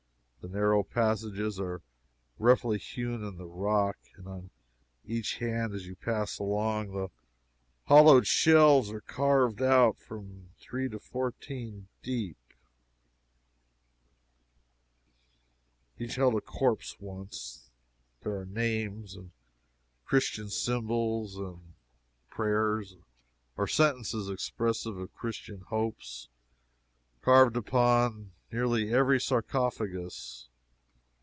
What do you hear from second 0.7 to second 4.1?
passages are roughly hewn in the rock,